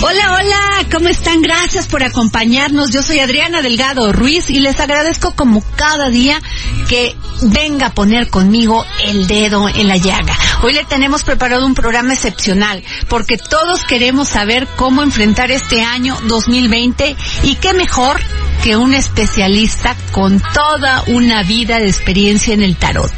[0.00, 1.42] Hola, hola, ¿cómo están?
[1.42, 2.90] Gracias por acompañarnos.
[2.90, 6.40] Yo soy Adriana Delgado Ruiz y les agradezco como cada día
[6.88, 10.38] que venga a poner conmigo el dedo en la llaga.
[10.62, 16.16] Hoy le tenemos preparado un programa excepcional porque todos queremos saber cómo enfrentar este año
[16.28, 18.20] 2020 y qué mejor
[18.62, 23.12] que un especialista con toda una vida de experiencia en el tarot.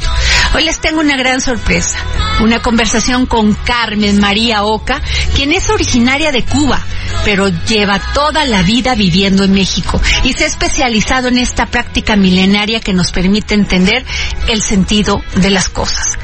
[0.53, 1.97] Hoy les tengo una gran sorpresa,
[2.41, 5.01] una conversación con Carmen María Oca,
[5.35, 6.79] quien es originaria de Cuba,
[7.23, 12.17] pero lleva toda la vida viviendo en México y se ha especializado en esta práctica
[12.17, 14.05] milenaria que nos permite entender
[14.47, 16.17] el sentido de las cosas.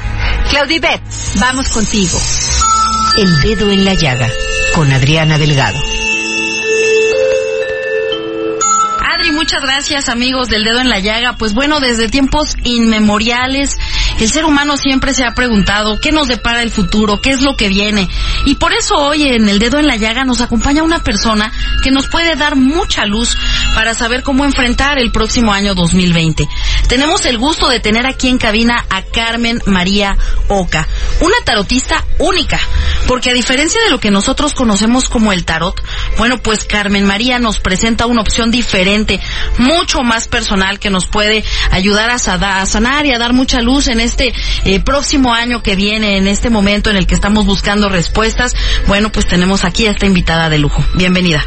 [0.50, 1.00] Claudibet,
[1.36, 2.20] vamos contigo.
[3.16, 4.28] El dedo en la llaga,
[4.74, 5.78] con Adriana Delgado.
[9.00, 11.36] Adri, muchas gracias amigos del dedo en la llaga.
[11.36, 13.76] Pues bueno, desde tiempos inmemoriales
[14.18, 17.56] el ser humano siempre se ha preguntado qué nos depara el futuro, qué es lo
[17.56, 18.08] que viene.
[18.46, 21.52] Y por eso hoy en el dedo en la llaga nos acompaña una persona
[21.82, 23.36] que nos puede dar mucha luz
[23.74, 26.48] para saber cómo enfrentar el próximo año 2020.
[26.88, 30.16] Tenemos el gusto de tener aquí en cabina a Carmen María
[30.48, 30.88] Oca,
[31.20, 32.60] una tarotista única,
[33.06, 35.80] porque a diferencia de lo que nosotros conocemos como el tarot,
[36.16, 39.20] bueno, pues Carmen María nos presenta una opción diferente,
[39.58, 42.18] mucho más personal que nos puede ayudar a,
[42.66, 44.32] sanar y a dar mucha luz en este
[44.64, 48.54] eh, próximo año que viene, en este momento en el que estamos buscando respuestas,
[48.86, 50.84] bueno, pues tenemos aquí a esta invitada de lujo.
[50.94, 51.44] Bienvenida.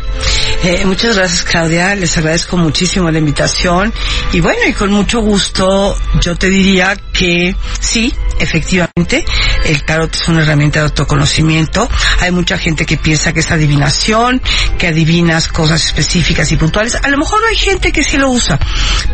[0.64, 1.96] Eh, muchas gracias, Claudia.
[1.96, 3.94] Les agradezco muchísimo la invitación.
[4.34, 9.24] Y bueno, y con mucho gusto, yo te diría que sí, efectivamente,
[9.66, 11.88] el tarot es una herramienta de autoconocimiento.
[12.20, 14.42] Hay mucha gente que piensa que es adivinación,
[14.80, 16.96] que adivinas cosas específicas y puntuales.
[16.96, 18.58] A lo mejor hay gente que sí lo usa,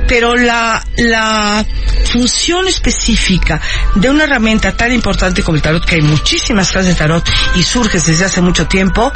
[0.08, 1.66] pero la, la
[2.14, 3.60] función específica
[3.96, 7.64] de una herramienta tan importante como el tarot, que hay muchísimas clases de tarot y
[7.64, 9.12] surge desde hace mucho tiempo,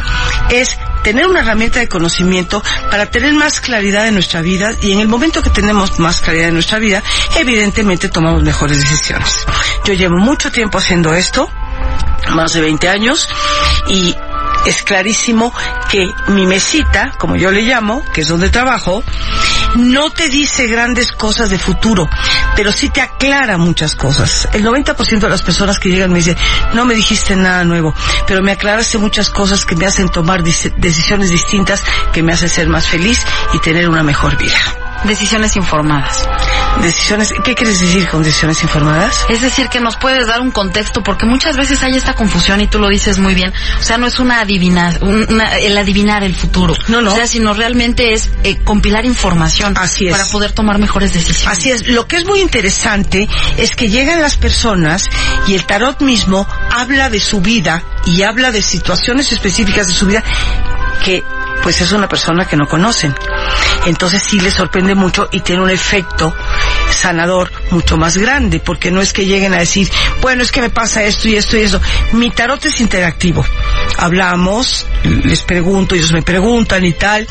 [0.49, 4.99] es tener una herramienta de conocimiento para tener más claridad en nuestra vida y en
[4.99, 7.03] el momento que tenemos más claridad en nuestra vida,
[7.37, 9.45] evidentemente tomamos mejores decisiones.
[9.85, 11.49] Yo llevo mucho tiempo haciendo esto,
[12.33, 13.27] más de 20 años,
[13.87, 14.15] y
[14.65, 15.53] es clarísimo
[15.89, 19.03] que mi mesita, como yo le llamo, que es donde trabajo,
[19.75, 22.09] no te dice grandes cosas de futuro,
[22.55, 24.47] pero sí te aclara muchas cosas.
[24.53, 26.37] El 90% de las personas que llegan me dicen,
[26.73, 27.93] no me dijiste nada nuevo,
[28.27, 32.67] pero me aclaraste muchas cosas que me hacen tomar decisiones distintas, que me hacen ser
[32.67, 34.59] más feliz y tener una mejor vida.
[35.03, 36.27] Decisiones informadas.
[36.81, 39.25] Decisiones, ¿qué quieres decir con decisiones informadas?
[39.29, 42.67] Es decir, que nos puedes dar un contexto, porque muchas veces hay esta confusión y
[42.67, 43.53] tú lo dices muy bien.
[43.79, 46.73] O sea, no es una adivinar, una, el adivinar el futuro.
[46.87, 47.11] No, no.
[47.11, 49.75] O sea, sino realmente es eh, compilar información.
[49.77, 50.17] Así es.
[50.17, 51.59] Para poder tomar mejores decisiones.
[51.59, 51.87] Así es.
[51.87, 53.27] Lo que es muy interesante
[53.57, 55.05] es que llegan las personas
[55.47, 60.07] y el tarot mismo habla de su vida y habla de situaciones específicas de su
[60.07, 60.23] vida
[61.03, 61.23] que
[61.63, 63.13] pues es una persona que no conocen.
[63.85, 66.33] Entonces sí les sorprende mucho y tiene un efecto
[66.93, 69.89] sanador mucho más grande, porque no es que lleguen a decir,
[70.21, 71.81] bueno, es que me pasa esto y esto y eso.
[72.13, 73.45] Mi tarot es interactivo.
[73.97, 77.27] Hablamos, les pregunto, ellos me preguntan y tal,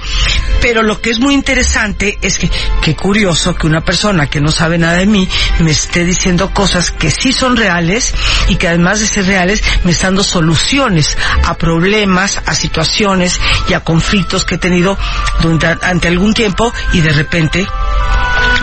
[0.61, 2.51] pero lo que es muy interesante es que,
[2.83, 5.29] qué curioso que una persona que no sabe nada de mí
[5.61, 8.13] me esté diciendo cosas que sí son reales
[8.49, 13.75] y que además de ser reales me están dando soluciones a problemas, a situaciones y
[13.75, 14.99] a conflictos que he tenido
[15.41, 17.67] durante algún tiempo y de repente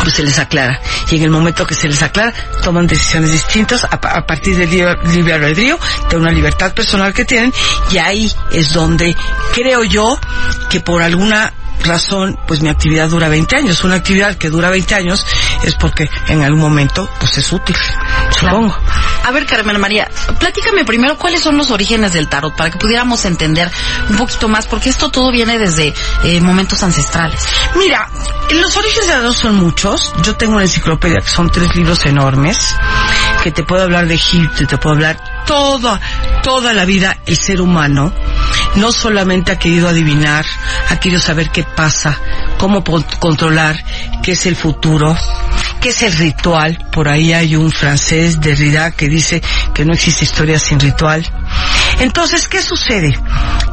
[0.01, 0.79] pues se les aclara.
[1.09, 4.69] Y en el momento que se les aclara, toman decisiones distintas a, a partir del
[4.69, 5.79] libre albedrío,
[6.09, 7.53] de una libertad personal que tienen,
[7.91, 9.15] y ahí es donde
[9.53, 10.19] creo yo
[10.69, 11.53] que por alguna
[11.83, 13.83] razón, pues mi actividad dura 20 años.
[13.83, 15.25] Una actividad que dura 20 años
[15.63, 17.75] es porque en algún momento, pues es útil,
[18.31, 18.75] supongo.
[19.27, 20.09] A ver, Carmen María,
[20.39, 23.69] platícame primero cuáles son los orígenes del tarot para que pudiéramos entender
[24.09, 25.93] un poquito más, porque esto todo viene desde
[26.23, 27.45] eh, momentos ancestrales.
[27.75, 28.09] Mira,
[28.51, 30.13] los orígenes del tarot son muchos.
[30.23, 32.73] Yo tengo una enciclopedia que son tres libros enormes,
[33.43, 35.99] que te puedo hablar de Egipto, te puedo hablar toda,
[36.41, 38.13] toda la vida el ser humano
[38.75, 40.45] no solamente ha querido adivinar,
[40.89, 42.17] ha querido saber qué pasa,
[42.57, 42.81] cómo
[43.19, 43.83] controlar,
[44.23, 45.17] qué es el futuro,
[45.89, 46.77] es el ritual.
[46.91, 49.41] Por ahí hay un francés, Derrida, que dice
[49.73, 51.25] que no existe historia sin ritual.
[51.99, 53.17] Entonces, ¿qué sucede?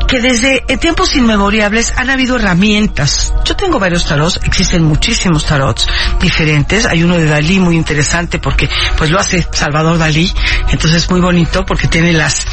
[0.08, 3.32] Que desde tiempos inmemorables han habido herramientas.
[3.44, 5.86] Yo tengo varios tarots, existen muchísimos tarots
[6.20, 6.86] diferentes.
[6.86, 10.32] Hay uno de Dalí muy interesante porque pues lo hace Salvador Dalí,
[10.70, 12.46] entonces es muy bonito porque tiene las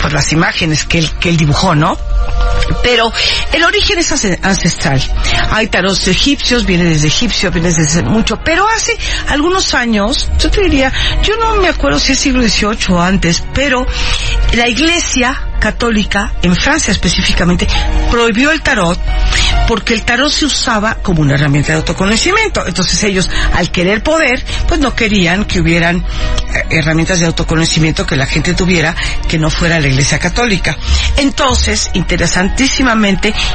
[0.00, 1.96] pues, las imágenes que él, que él dibujó, ¿no?
[2.82, 3.12] Pero
[3.52, 4.12] el origen es
[4.42, 5.02] ancestral.
[5.50, 8.96] Hay tarots egipcios, viene desde egipcio, viene desde mucho, pero hace
[9.28, 10.92] algunos años, yo te diría,
[11.22, 13.86] yo no me acuerdo si es siglo XVIII o antes, pero
[14.52, 17.66] la iglesia católica, en Francia específicamente,
[18.10, 18.98] prohibió el tarot
[19.66, 22.66] porque el tarot se usaba como una herramienta de autoconocimiento.
[22.66, 28.16] Entonces ellos, al querer poder, pues no querían que hubieran eh, herramientas de autoconocimiento que
[28.16, 28.96] la gente tuviera
[29.28, 30.78] que no fuera la iglesia católica.
[31.18, 31.90] Entonces,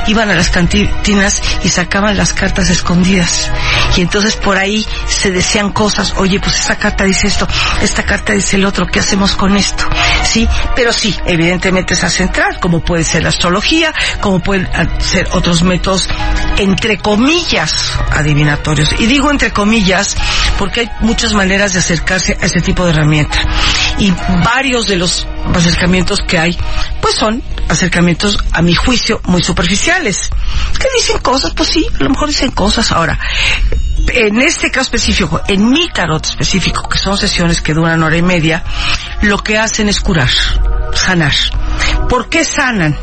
[0.08, 3.52] iban a las cantinas y sacaban las cartas escondidas.
[3.98, 7.48] Y entonces por ahí se decían cosas, oye, pues esta carta dice esto,
[7.82, 9.84] esta carta dice el otro, ¿qué hacemos con esto?
[10.24, 14.68] Sí, pero sí, evidentemente es a central, como puede ser la astrología, como pueden
[15.00, 16.08] ser otros métodos,
[16.58, 18.96] entre comillas, adivinatorios.
[19.00, 20.16] Y digo entre comillas
[20.58, 23.38] porque hay muchas maneras de acercarse a este tipo de herramienta.
[24.00, 24.12] Y
[24.44, 26.58] varios de los acercamientos que hay,
[27.02, 30.30] pues son acercamientos, a mi juicio, muy superficiales.
[30.80, 32.92] Que dicen cosas, pues sí, a lo mejor dicen cosas.
[32.92, 33.20] Ahora,
[34.08, 38.22] en este caso específico, en mi tarot específico, que son sesiones que duran hora y
[38.22, 38.64] media,
[39.22, 40.30] lo que hacen es curar,
[40.94, 41.34] sanar.
[42.10, 42.98] ¿Por qué sanan?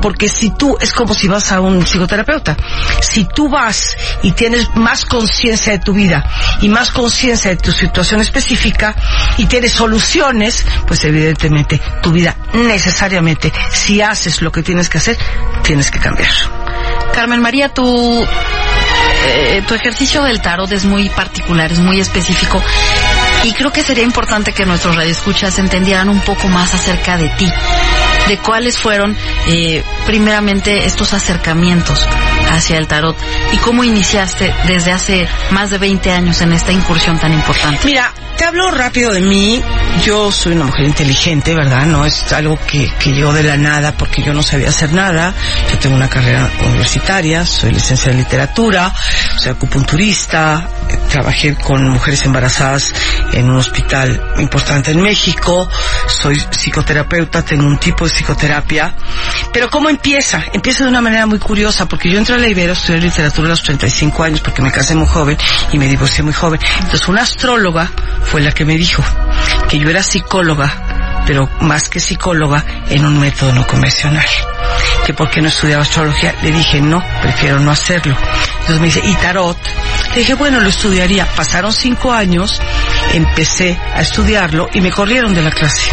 [0.00, 2.56] Porque si tú, es como si vas a un psicoterapeuta,
[3.00, 6.24] si tú vas y tienes más conciencia de tu vida
[6.62, 8.94] y más conciencia de tu situación específica
[9.36, 15.18] y tienes soluciones, pues evidentemente tu vida necesariamente, si haces lo que tienes que hacer,
[15.62, 16.30] tienes que cambiar.
[17.12, 18.24] Carmen María, tu,
[19.26, 22.62] eh, tu ejercicio del tarot es muy particular, es muy específico.
[23.44, 27.50] Y creo que sería importante que nuestros radioescuchas entendieran un poco más acerca de ti,
[28.30, 29.16] de cuáles fueron
[29.48, 32.06] eh, primeramente estos acercamientos
[32.50, 33.16] hacia el tarot
[33.52, 37.86] y cómo iniciaste desde hace más de 20 años en esta incursión tan importante.
[37.86, 39.62] Mira, te hablo rápido de mí.
[40.04, 41.84] Yo soy una mujer inteligente, ¿verdad?
[41.84, 45.34] No es algo que, que llegó de la nada porque yo no sabía hacer nada.
[45.70, 48.94] Yo tengo una carrera universitaria, soy licenciada en literatura,
[49.36, 50.66] soy acupunturista,
[51.10, 52.94] trabajé con mujeres embarazadas
[53.32, 55.68] en un hospital importante en México,
[56.06, 58.94] soy psicoterapeuta, tengo un tipo de psicoterapia.
[59.52, 60.42] Pero ¿cómo empieza?
[60.52, 63.62] Empieza de una manera muy curiosa porque yo entré la Ibero, estudié literatura a los
[63.62, 65.36] 35 años porque me casé muy joven
[65.72, 66.60] y me divorcié muy joven.
[66.78, 67.90] Entonces una astróloga
[68.22, 69.02] fue la que me dijo
[69.68, 74.26] que yo era psicóloga, pero más que psicóloga en un método no convencional.
[75.04, 78.16] Que por qué no estudiaba astrología, le dije no, prefiero no hacerlo.
[78.60, 79.58] Entonces me dice, ¿y tarot?
[80.14, 81.26] Le dije, bueno, lo estudiaría.
[81.26, 82.60] Pasaron cinco años,
[83.12, 85.90] empecé a estudiarlo y me corrieron de la clase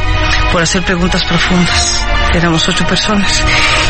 [0.51, 2.03] por hacer preguntas profundas.
[2.33, 3.43] Éramos ocho personas.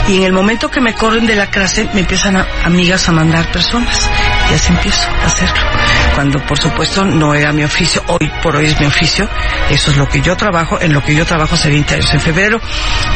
[0.07, 3.11] Y en el momento que me corren de la clase, me empiezan a, amigas a
[3.11, 4.09] mandar personas.
[4.49, 5.63] Y así empiezo a hacerlo.
[6.15, 8.01] Cuando, por supuesto, no era mi oficio.
[8.07, 9.27] Hoy por hoy es mi oficio.
[9.69, 10.79] Eso es lo que yo trabajo.
[10.79, 12.13] En lo que yo trabajo hace 20 años.
[12.13, 12.59] En febrero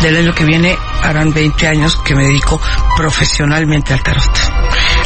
[0.01, 2.59] del año que viene harán 20 años que me dedico
[2.97, 4.39] profesionalmente al tarot.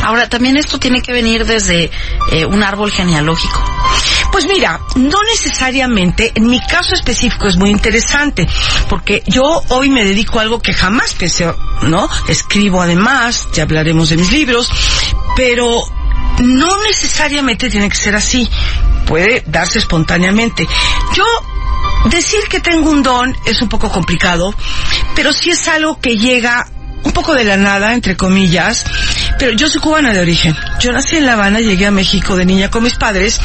[0.03, 1.91] Ahora, también esto tiene que venir desde
[2.31, 3.63] eh, un árbol genealógico.
[4.31, 8.47] Pues mira, no necesariamente, en mi caso específico es muy interesante,
[8.89, 11.53] porque yo hoy me dedico a algo que jamás pensé,
[11.83, 12.09] ¿no?
[12.27, 14.69] Escribo además, ya hablaremos de mis libros,
[15.35, 15.81] pero
[16.39, 18.49] no necesariamente tiene que ser así,
[19.05, 20.67] puede darse espontáneamente.
[21.15, 21.23] Yo
[22.09, 24.53] decir que tengo un don es un poco complicado,
[25.15, 26.67] pero sí es algo que llega
[27.03, 28.83] un poco de la nada, entre comillas,
[29.37, 30.55] pero yo soy cubana de origen.
[30.79, 33.39] Yo nací en La Habana, llegué a México de niña con mis padres.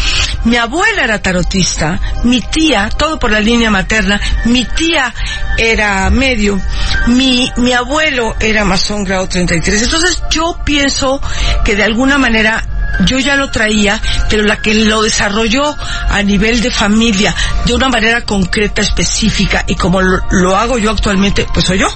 [0.44, 5.12] Mi abuela era tarotista, mi tía, todo por la línea materna, mi tía
[5.58, 6.60] era medio,
[7.08, 9.82] mi, mi abuelo era masón grado 33.
[9.82, 11.20] Entonces yo pienso
[11.64, 12.64] que de alguna manera
[13.06, 15.76] yo ya lo traía, pero la que lo desarrolló
[16.08, 20.90] a nivel de familia de una manera concreta, específica, y como lo, lo, hago yo
[20.90, 21.88] actualmente, pues soy yo.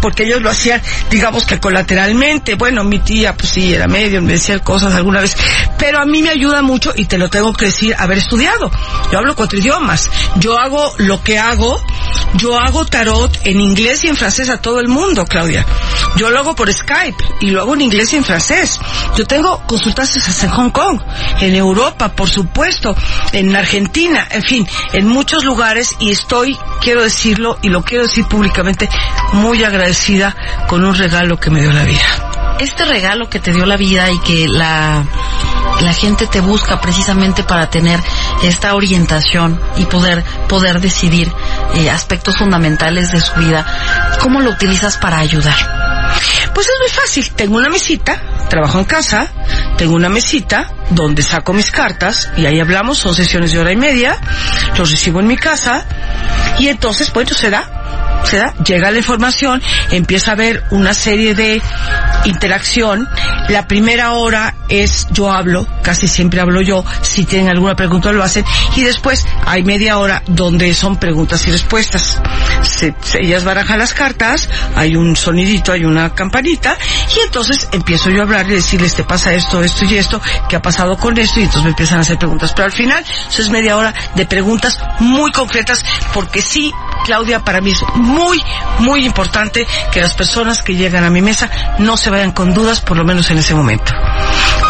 [0.00, 2.54] Porque ellos lo hacían, digamos que colateralmente.
[2.54, 5.36] Bueno, mi tía, pues sí, era medio, me decía cosas alguna vez.
[5.78, 8.70] Pero a mí me ayuda mucho, y te lo tengo que decir, haber estudiado.
[9.10, 10.10] Yo hablo cuatro idiomas.
[10.36, 11.80] Yo hago lo que hago.
[12.34, 15.64] Yo hago tarot en inglés y en francés a todo el mundo, Claudia.
[16.16, 18.78] Yo lo hago por Skype y lo hago en inglés y en francés.
[19.16, 21.00] Yo tengo consultas en Hong Kong,
[21.40, 22.94] en Europa, por supuesto,
[23.32, 28.26] en Argentina, en fin, en muchos lugares y estoy, quiero decirlo y lo quiero decir
[28.26, 28.88] públicamente,
[29.32, 30.34] muy agradecida
[30.68, 32.25] con un regalo que me dio la vida.
[32.60, 35.04] Este regalo que te dio la vida y que la,
[35.80, 38.00] la gente te busca precisamente para tener
[38.42, 41.30] esta orientación y poder, poder decidir
[41.74, 43.66] eh, aspectos fundamentales de su vida,
[44.20, 45.56] ¿cómo lo utilizas para ayudar?
[46.54, 47.30] Pues es muy fácil.
[47.32, 49.28] Tengo una mesita, trabajo en casa,
[49.76, 53.76] tengo una mesita donde saco mis cartas y ahí hablamos, son sesiones de hora y
[53.76, 54.18] media,
[54.78, 55.84] los recibo en mi casa
[56.58, 61.34] y entonces, bueno, se da se da, llega la información, empieza a haber una serie
[61.34, 61.62] de
[62.24, 63.08] interacción.
[63.48, 68.22] La primera hora es yo hablo, casi siempre hablo yo, si tienen alguna pregunta lo
[68.22, 72.20] hacen, y después hay media hora donde son preguntas y respuestas.
[73.14, 76.76] Ellas barajan las cartas, hay un sonidito, hay una campanita,
[77.16, 80.56] y entonces empiezo yo a hablar y decirles, te pasa esto, esto y esto, qué
[80.56, 82.52] ha pasado con esto, y entonces me empiezan a hacer preguntas.
[82.54, 86.72] Pero al final, eso es media hora de preguntas muy concretas, porque sí,
[87.06, 88.42] Claudia, para mí es muy,
[88.80, 91.48] muy importante que las personas que llegan a mi mesa
[91.78, 93.92] no se vayan con dudas, por lo menos en ese momento.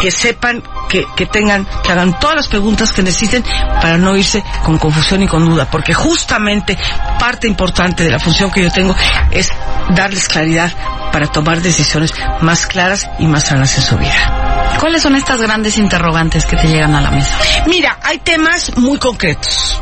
[0.03, 3.43] Que sepan, que, que tengan, que hagan todas las preguntas que necesiten
[3.81, 6.77] para no irse con confusión y con duda, porque justamente
[7.19, 8.95] parte importante de la función que yo tengo
[9.31, 9.49] es
[9.89, 10.71] darles claridad
[11.11, 14.77] para tomar decisiones más claras y más sanas en su vida.
[14.79, 17.35] ¿Cuáles son estas grandes interrogantes que te llegan a la mesa?
[17.65, 19.81] Mira, hay temas muy concretos.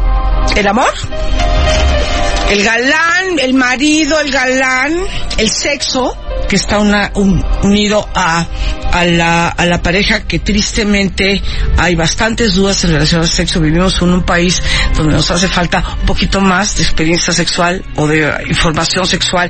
[0.56, 0.94] El amor,
[2.50, 4.96] el galán, el marido, el galán,
[5.38, 6.16] el sexo,
[6.48, 8.46] que está una- un- unido a,
[8.92, 11.42] a, la, a la pareja, que tristemente
[11.78, 13.60] hay bastantes dudas en relación al sexo.
[13.60, 14.62] Vivimos en un país
[14.96, 19.50] donde nos hace falta un poquito más de experiencia sexual o de información sexual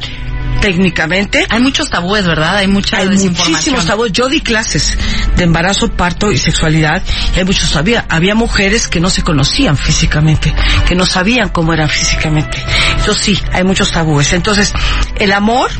[0.61, 1.45] técnicamente.
[1.49, 2.57] Hay muchos tabúes, ¿verdad?
[2.57, 3.51] Hay mucha Hay desinformación.
[3.51, 4.11] muchísimos tabúes.
[4.11, 4.97] Yo di clases
[5.35, 7.03] de embarazo, parto y sexualidad.
[7.35, 10.53] Y hay muchos había, había mujeres que no se conocían físicamente,
[10.87, 12.57] que no sabían cómo eran físicamente.
[12.97, 14.33] Entonces sí, hay muchos tabúes.
[14.33, 14.73] Entonces,
[15.17, 15.71] el amor,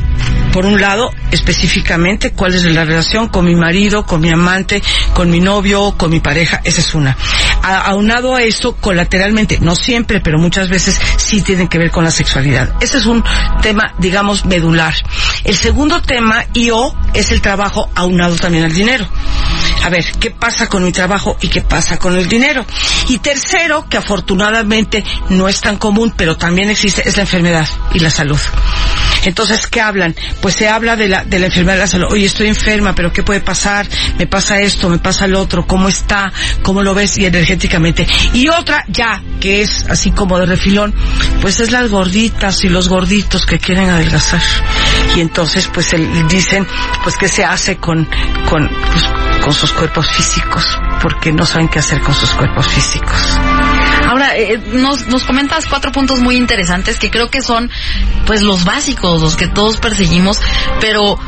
[0.52, 4.82] por un lado, específicamente, cuál es la relación con mi marido, con mi amante,
[5.14, 7.16] con mi novio, con mi pareja, esa es una.
[7.66, 12.10] Aunado a eso, colateralmente, no siempre, pero muchas veces sí tienen que ver con la
[12.10, 12.72] sexualidad.
[12.80, 13.24] Ese es un
[13.60, 14.94] tema, digamos, medular.
[15.42, 19.08] El segundo tema, y o, es el trabajo aunado también al dinero.
[19.84, 22.64] A ver, ¿qué pasa con mi trabajo y qué pasa con el dinero?
[23.08, 28.00] Y tercero, que afortunadamente no es tan común, pero también existe, es la enfermedad y
[28.00, 28.40] la salud.
[29.26, 30.14] Entonces, ¿qué hablan?
[30.40, 32.06] Pues se habla de la, de la enfermedad de la salud.
[32.10, 33.86] Oye, estoy enferma, pero ¿qué puede pasar?
[34.18, 36.32] Me pasa esto, me pasa lo otro, ¿cómo está?
[36.62, 37.18] ¿Cómo lo ves?
[37.18, 38.06] Y energéticamente.
[38.32, 40.94] Y otra, ya, que es así como de refilón,
[41.42, 44.40] pues es las gorditas y los gorditos que quieren adelgazar.
[45.16, 46.66] Y entonces, pues el- dicen,
[47.02, 48.08] pues qué se hace con,
[48.48, 49.04] con, pues,
[49.42, 53.38] con sus cuerpos físicos, porque no saben qué hacer con sus cuerpos físicos.
[54.06, 57.70] Ahora, eh, nos, nos comentas cuatro puntos muy interesantes que creo que son,
[58.24, 60.40] pues, los básicos, los que todos perseguimos,
[60.80, 61.18] pero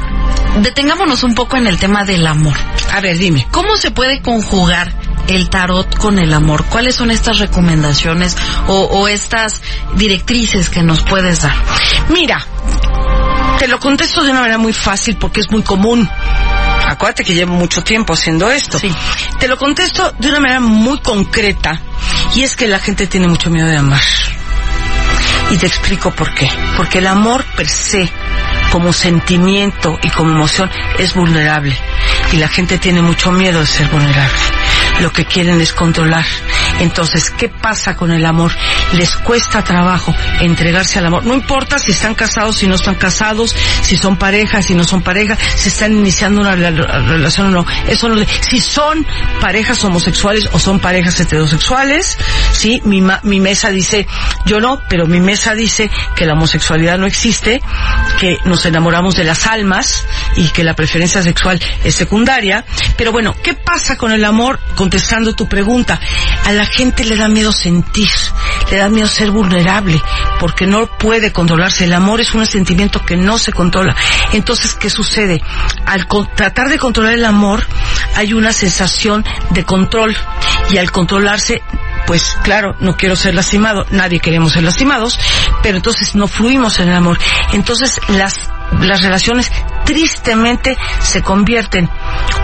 [0.63, 2.57] detengámonos un poco en el tema del amor.
[2.93, 3.47] A ver, dime.
[3.51, 4.95] ¿Cómo se puede conjugar
[5.27, 6.65] el tarot con el amor?
[6.67, 8.37] ¿Cuáles son estas recomendaciones
[8.69, 9.63] o, o estas
[9.97, 11.55] directrices que nos puedes dar?
[12.11, 12.47] Mira,
[13.59, 16.09] te lo contesto de una manera muy fácil porque es muy común.
[16.89, 18.79] Acuérdate que llevo mucho tiempo haciendo esto.
[18.79, 18.91] Sí.
[19.39, 21.81] Te lo contesto de una manera muy concreta
[22.35, 24.03] y es que la gente tiene mucho miedo de amar.
[25.51, 26.51] Y te explico por qué.
[26.77, 28.11] Porque el amor per se,
[28.71, 31.77] como sentimiento y como emoción, es vulnerable.
[32.33, 34.39] Y la gente tiene mucho miedo de ser vulnerable.
[35.01, 36.27] Lo que quieren es controlar.
[36.81, 38.53] Entonces, ¿qué pasa con el amor?
[38.93, 41.25] Les cuesta trabajo entregarse al amor.
[41.25, 45.03] No importa si están casados, si no están casados, si son parejas, si no son
[45.03, 47.67] parejas, si están iniciando una rela- relación o no.
[47.89, 49.07] Eso no le- si son
[49.41, 52.17] parejas homosexuales o son parejas heterosexuales,
[52.53, 54.07] sí, mi, ma- mi mesa dice,
[54.47, 57.61] yo no, pero mi mesa dice que la homosexualidad no existe,
[58.19, 60.07] que nos enamoramos de las almas
[60.37, 62.65] y que la preferencia sexual es secundaria.
[62.97, 64.59] Pero bueno, ¿qué pasa con el amor?
[64.75, 66.01] Contestando tu pregunta,
[66.45, 68.09] a gente le da miedo sentir,
[68.71, 70.01] le da miedo ser vulnerable,
[70.41, 71.85] porque no puede controlarse.
[71.85, 73.97] El amor es un sentimiento que no se controla.
[74.33, 75.43] Entonces, ¿qué sucede?
[75.87, 77.65] Al tratar de controlar el amor,
[78.15, 80.17] hay una sensación de control
[80.71, 81.63] y al controlarse
[82.07, 85.21] pues claro, no quiero ser lastimado, nadie queremos ser lastimados,
[85.63, 87.19] pero entonces no fluimos en el amor.
[87.53, 89.53] Entonces las, las relaciones
[89.85, 91.91] tristemente se convierten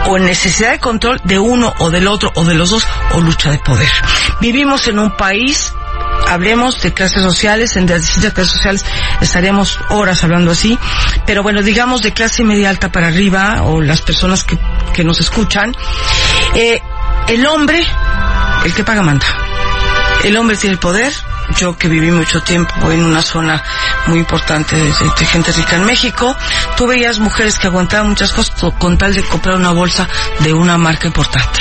[0.07, 3.21] o en necesidad de control de uno o del otro o de los dos o
[3.21, 3.89] lucha de poder.
[4.41, 5.73] Vivimos en un país
[6.29, 8.85] hablemos de clases sociales, en distintas clases sociales
[9.21, 10.79] estaremos horas hablando así,
[11.27, 14.59] pero bueno, digamos de clase media alta para arriba o las personas que,
[14.95, 15.75] que nos escuchan,
[16.55, 16.81] eh,
[17.29, 17.85] el hombre,
[18.65, 19.44] el que paga manda
[20.25, 21.13] El hombre tiene el poder.
[21.59, 23.63] Yo que viví mucho tiempo en una zona
[24.07, 24.93] muy importante de,
[25.27, 26.35] gente rica en México,
[26.77, 30.09] tú veías mujeres que aguantaban muchas cosas con tal de comprar una bolsa
[30.41, 31.61] de una marca importante.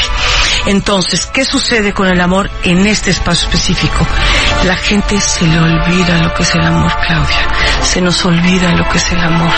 [0.66, 4.08] Entonces, ¿qué sucede con el amor en este espacio específico?
[4.64, 7.48] La gente se le olvida lo que es el amor, Claudia.
[7.82, 9.52] Se nos olvida lo que es el amor.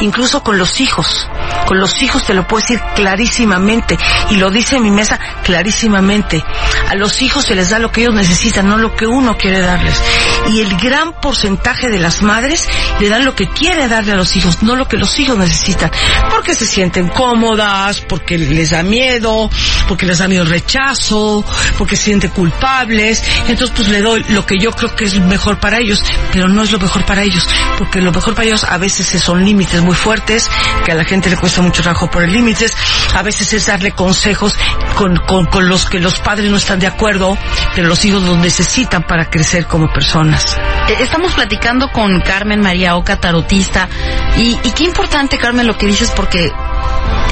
[0.00, 1.28] Incluso con los hijos.
[1.66, 3.98] Con los hijos te lo puedo decir clarísimamente.
[4.30, 6.44] Y lo dice en mi mesa clarísimamente.
[6.88, 9.60] A los hijos se les da lo que ellos necesitan, no lo que uno quiere
[9.60, 10.02] darles.
[10.48, 12.68] Y el gran porcentaje de las madres
[13.00, 15.90] le dan lo que quiere darle a los hijos, no lo que los hijos necesitan.
[16.30, 19.50] Porque se sienten cómodas, porque les da miedo,
[19.86, 21.44] porque les da miedo rechazo,
[21.76, 23.22] porque se sienten culpables.
[23.48, 26.62] Entonces pues le doy lo que yo creo que es mejor para ellos, pero no
[26.62, 27.46] es lo mejor para ellos,
[27.76, 30.50] porque lo mejor para ellos a veces son límites muy fuertes,
[30.84, 32.76] que a la gente le cuesta mucho trabajo por el límites,
[33.14, 34.56] a veces es darle consejos
[34.94, 37.36] con, con, con los que los padres no están de acuerdo,
[37.74, 40.56] pero los hijos los necesitan para crecer como personas.
[40.88, 43.88] Eh, Estamos platicando con Carmen María Oca, tarotista,
[44.36, 46.52] y, y qué importante, Carmen, lo que dices, porque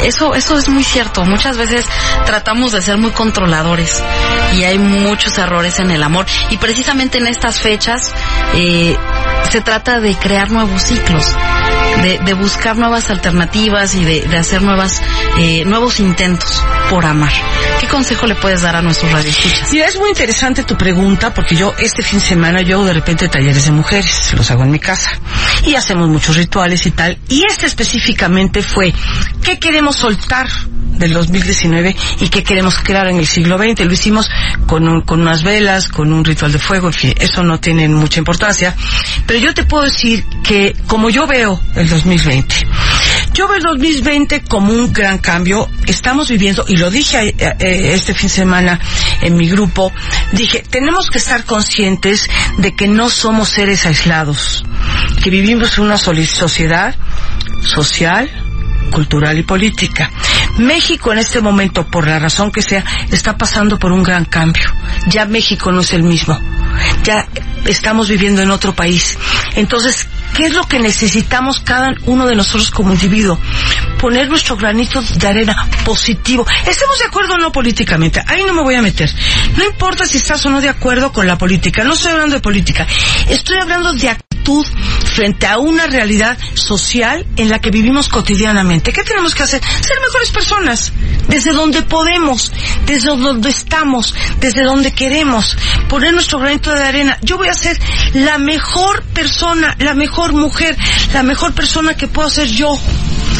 [0.03, 1.25] eso, eso es muy cierto.
[1.25, 1.87] Muchas veces
[2.25, 4.03] tratamos de ser muy controladores
[4.55, 6.27] y hay muchos errores en el amor.
[6.51, 8.13] Y precisamente en estas fechas
[8.55, 8.97] eh,
[9.51, 11.37] se trata de crear nuevos ciclos,
[12.03, 15.03] de, buscar nuevas alternativas y de, hacer nuevas,
[15.39, 17.33] eh, nuevos intentos por amar.
[17.81, 19.73] ¿Qué consejo le puedes dar a nuestros radioescuchas?
[19.73, 23.29] Mira, es muy interesante tu pregunta porque yo este fin de semana yo de repente
[23.29, 25.11] talleres de mujeres, los hago en mi casa
[25.67, 27.19] y hacemos muchos rituales y tal.
[27.29, 28.93] Y este específicamente fue,
[29.43, 30.49] ¿qué queremos soltar
[30.97, 33.85] del 2019 y qué queremos crear en el siglo XX?
[33.85, 34.31] Lo hicimos
[34.67, 37.89] con, un- con unas velas, con un ritual de fuego, en fin, eso no tiene
[37.89, 38.75] mucha importancia.
[39.27, 42.55] Pero yo te puedo decir que como yo veo el 2020,
[43.33, 45.69] yo veo el 2020 como un gran cambio.
[45.87, 48.81] Estamos viviendo, y lo dije eh, eh, este fin de semana
[49.21, 49.93] en mi grupo,
[50.33, 52.29] dije, tenemos que estar conscientes
[52.59, 54.65] de que no somos seres aislados,
[55.23, 56.95] que vivimos en una sociedad
[57.63, 58.31] social,
[58.91, 60.11] cultural y política.
[60.59, 64.65] México en este momento, por la razón que sea, está pasando por un gran cambio.
[65.09, 66.39] Ya México no es el mismo.
[67.05, 67.29] Ya
[67.67, 69.19] estamos viviendo en otro país.
[69.55, 73.39] Entonces, ¿qué es lo que necesitamos cada uno de nosotros como individuo?
[74.01, 76.47] Poner nuestro granito de arena positivo.
[76.67, 78.23] Estemos de acuerdo o no políticamente.
[78.27, 79.11] Ahí no me voy a meter.
[79.57, 81.85] No importa si estás o no de acuerdo con la política.
[81.85, 82.87] No estoy hablando de política.
[83.29, 84.27] Estoy hablando de actitud
[85.15, 88.93] frente a una realidad social en la que vivimos cotidianamente.
[88.93, 89.61] ¿Qué tenemos que hacer?
[89.63, 90.93] Ser mejores personas,
[91.29, 92.53] desde donde podemos,
[92.87, 95.57] desde donde estamos, desde donde queremos,
[95.89, 97.19] poner nuestro granito de arena.
[97.23, 97.79] Yo voy a ser
[98.15, 100.77] la mejor persona, la mejor mujer,
[101.13, 102.79] la mejor persona que puedo ser yo.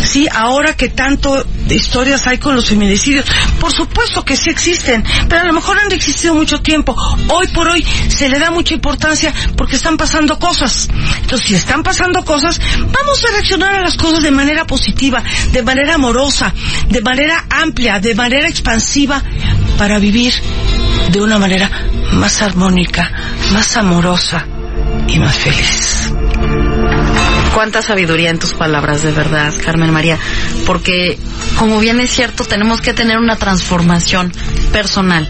[0.05, 3.27] Sí, ahora que tanto historias hay con los feminicidios,
[3.59, 6.97] por supuesto que sí existen, pero a lo mejor han existido mucho tiempo.
[7.29, 10.89] Hoy por hoy se le da mucha importancia porque están pasando cosas.
[11.21, 15.63] Entonces, si están pasando cosas, vamos a reaccionar a las cosas de manera positiva, de
[15.63, 16.53] manera amorosa,
[16.89, 19.23] de manera amplia, de manera expansiva,
[19.79, 20.35] para vivir
[21.11, 21.71] de una manera
[22.13, 23.11] más armónica,
[23.53, 24.47] más amorosa
[25.09, 26.06] y más feliz.
[27.57, 30.19] Cuánta sabiduría en tus palabras, de verdad, Carmen María.
[30.67, 31.19] Porque,
[31.59, 34.31] como bien es cierto, tenemos que tener una transformación
[34.73, 35.27] personal.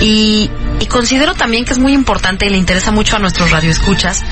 [0.00, 0.48] Y,
[0.88, 4.22] considero también que es muy importante y le interesa mucho a nuestros radioescuchas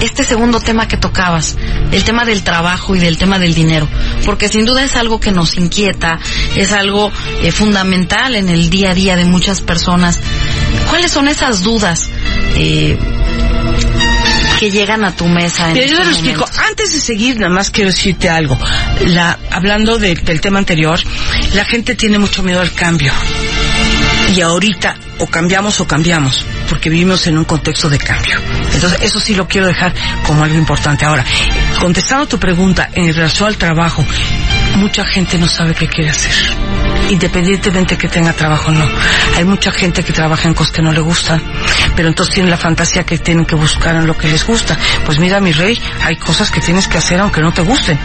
[0.00, 1.58] este segundo tema que tocabas,
[1.92, 3.86] el tema del trabajo y del tema del dinero,
[4.24, 6.18] porque sin duda es algo que nos inquieta,
[6.56, 10.18] es algo eh, fundamental en el día a día de muchas personas.
[10.88, 12.08] ¿Cuáles son esas dudas
[12.56, 12.98] eh,
[14.60, 15.68] que llegan a tu mesa?
[15.68, 16.46] En Mira, yo te lo estos explico.
[16.68, 18.58] Antes de seguir, nada más quiero decirte algo.
[19.06, 21.00] La, hablando de- del tema anterior,
[21.54, 23.10] la gente tiene mucho miedo al cambio.
[24.36, 28.38] Y ahorita o cambiamos o cambiamos, porque vivimos en un contexto de cambio.
[28.74, 29.92] Entonces, eso sí lo quiero dejar
[30.26, 31.04] como algo importante.
[31.06, 31.24] Ahora,
[31.80, 34.04] contestando tu pregunta en relación al trabajo,
[34.76, 36.32] mucha gente no sabe qué quiere hacer.
[37.08, 38.86] Independientemente que tenga trabajo o no.
[39.36, 41.42] Hay mucha gente que trabaja en cosas que no le gustan,
[41.96, 44.76] pero entonces tienen la fantasía que tienen que buscar en lo que les gusta.
[45.06, 47.98] Pues mira, mi rey, hay cosas que tienes que hacer aunque no te gusten.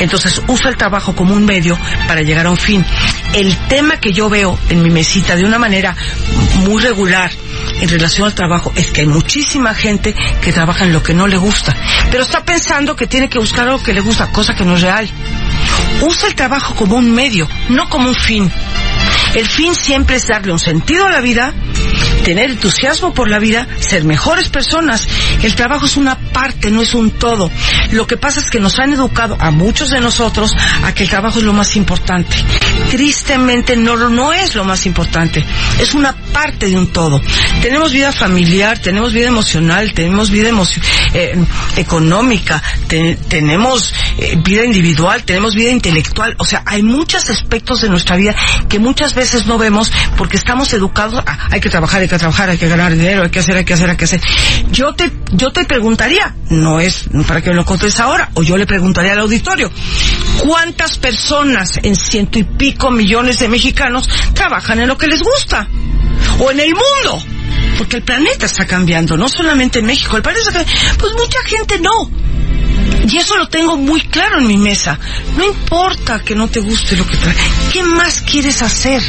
[0.00, 2.84] Entonces usa el trabajo como un medio para llegar a un fin.
[3.32, 5.96] El tema que yo veo en mi mesita de una manera
[6.64, 7.30] muy regular
[7.80, 11.26] en relación al trabajo es que hay muchísima gente que trabaja en lo que no
[11.26, 11.74] le gusta,
[12.10, 14.82] pero está pensando que tiene que buscar algo que le gusta, cosa que no es
[14.82, 15.08] real.
[16.02, 18.50] Usa el trabajo como un medio, no como un fin.
[19.34, 21.52] El fin siempre es darle un sentido a la vida,
[22.24, 25.06] tener entusiasmo por la vida, ser mejores personas.
[25.42, 27.50] El trabajo es una parte, no es un todo.
[27.92, 30.54] Lo que pasa es que nos han educado a muchos de nosotros
[30.84, 32.36] a que el trabajo es lo más importante.
[32.90, 35.44] Tristemente no, no es lo más importante.
[35.78, 37.20] Es una parte de un todo.
[37.62, 40.50] Tenemos vida familiar, tenemos vida emocional, tenemos vida
[41.14, 41.44] eh,
[41.76, 42.62] económica,
[43.28, 46.34] tenemos eh, vida individual, tenemos vida intelectual.
[46.38, 48.34] O sea, hay muchos aspectos de nuestra vida
[48.68, 52.58] que muchas veces no vemos porque estamos educados a hay que trabajar, que trabajar, hay
[52.58, 54.20] que ganar dinero, hay que hacer, hay que hacer, hay que hacer.
[54.70, 58.66] Yo te, yo te preguntaría, no es para que lo contes ahora, o yo le
[58.66, 59.70] preguntaría al auditorio,
[60.40, 65.68] ¿cuántas personas en ciento y pico millones de mexicanos trabajan en lo que les gusta?
[66.40, 67.22] O en el mundo
[67.78, 70.98] porque el planeta está cambiando, no solamente en México, el planeta está cambiando.
[70.98, 72.10] Pues mucha gente no.
[73.10, 74.98] Y eso lo tengo muy claro en mi mesa.
[75.36, 77.34] No importa que no te guste lo que trae.
[77.72, 79.02] ¿Qué más quieres hacer?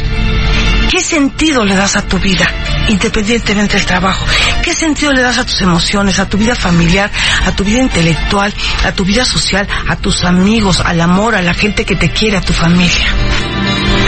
[0.90, 2.46] ¿Qué sentido le das a tu vida,
[2.90, 4.26] independientemente del trabajo?
[4.62, 7.10] ¿Qué sentido le das a tus emociones, a tu vida familiar,
[7.46, 11.54] a tu vida intelectual, a tu vida social, a tus amigos, al amor, a la
[11.54, 13.08] gente que te quiere, a tu familia?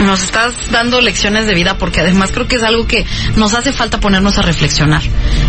[0.02, 3.72] Nos estás dando lecciones de vida porque además creo que es algo que nos hace
[3.72, 5.02] falta ponernos a reflexionar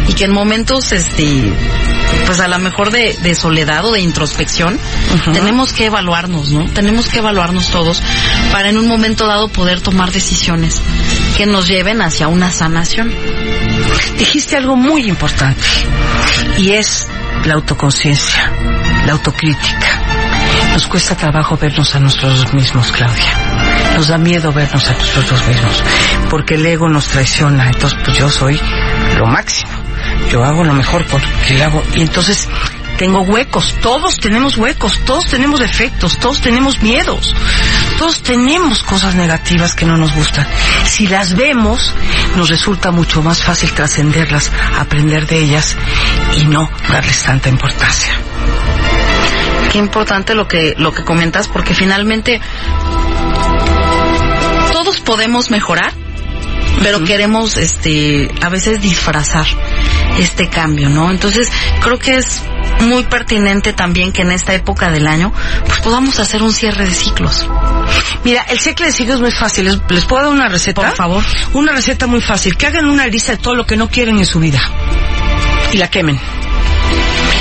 [0.08, 1.53] y que en momentos, este,
[2.25, 4.79] pues a lo mejor de, soledad o de introspección,
[5.34, 6.65] tenemos que evaluarnos, ¿no?
[6.71, 8.01] Tenemos que evaluarnos todos
[8.51, 10.81] para en un momento dado poder tomar decisiones
[11.36, 13.13] que nos lleven hacia una sanación.
[14.17, 15.65] Dijiste algo muy importante
[16.58, 17.08] y es
[17.45, 18.51] la autoconciencia,
[19.05, 19.94] la autocrítica.
[20.75, 23.93] Nos cuesta trabajo vernos a nosotros mismos, Claudia.
[23.95, 25.81] Nos da miedo vernos a nosotros mismos,
[26.29, 27.67] porque el ego nos traiciona.
[27.67, 28.59] Entonces, pues yo soy
[29.17, 29.71] lo máximo.
[30.29, 31.83] Yo hago lo mejor porque lo hago.
[31.95, 32.49] Y entonces
[32.97, 37.33] tengo huecos, todos tenemos huecos, todos tenemos defectos, todos tenemos miedos,
[37.97, 40.45] todos tenemos cosas negativas que no nos gustan.
[40.83, 41.93] Si las vemos,
[42.35, 45.77] nos resulta mucho más fácil trascenderlas, aprender de ellas
[46.35, 48.19] y no darles tanta importancia.
[49.71, 52.41] Qué importante lo que lo que comentas porque finalmente
[54.71, 55.93] todos podemos mejorar,
[56.82, 59.45] pero queremos este a veces disfrazar
[60.19, 61.12] este cambio, ¿no?
[61.12, 61.49] Entonces,
[61.82, 62.41] creo que es
[62.82, 65.32] muy pertinente también que en esta época del año
[65.65, 67.47] pues podamos hacer un cierre de ciclos.
[68.23, 69.82] Mira, el cierre de ciclos es muy fácil.
[69.89, 70.82] ¿Les, puedo dar una receta?
[70.82, 71.23] Por favor.
[71.54, 72.58] Una receta muy fácil.
[72.58, 74.62] Que hagan una lista de todo lo que no quieren en su vida.
[75.71, 76.19] Y la quemen.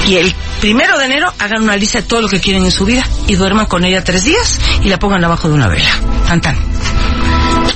[0.07, 2.85] Y el primero de enero hagan una lista de todo lo que quieren en su
[2.85, 5.91] vida y duerman con ella tres días y la pongan abajo de una vela.
[6.27, 6.57] Tan tan.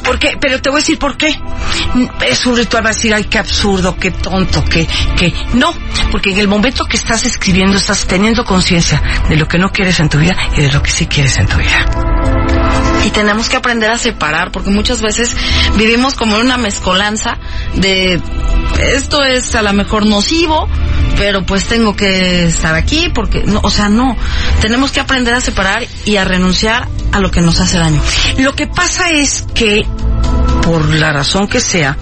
[0.04, 0.38] ¿Por qué?
[0.40, 1.38] Pero te voy a decir por qué.
[2.26, 5.32] Es un ritual, va a decir, ay, qué absurdo, qué tonto, qué, qué.
[5.54, 5.74] No,
[6.10, 10.00] porque en el momento que estás escribiendo estás teniendo conciencia de lo que no quieres
[10.00, 11.86] en tu vida y de lo que sí quieres en tu vida.
[13.04, 15.34] Y tenemos que aprender a separar, porque muchas veces
[15.76, 17.38] vivimos como en una mezcolanza
[17.74, 18.20] de
[18.78, 20.68] esto es a lo mejor nocivo,
[21.18, 24.16] pero pues tengo que estar aquí porque, no, o sea, no,
[24.60, 28.00] tenemos que aprender a separar y a renunciar a lo que nos hace daño.
[28.38, 29.84] Lo que pasa es que,
[30.62, 31.96] por la razón que sea,